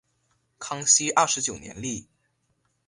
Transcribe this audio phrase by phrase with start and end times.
[0.57, 2.07] 康熙二十九年立。